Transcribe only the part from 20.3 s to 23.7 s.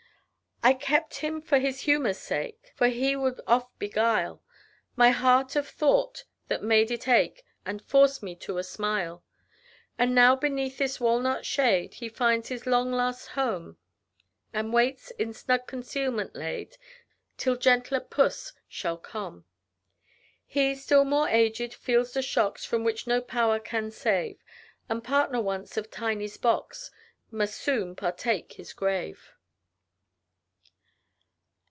He, still more aged, feels the shocks, From which no power